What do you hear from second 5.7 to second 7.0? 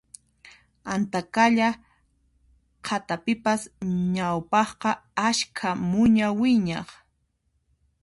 muña wiñaq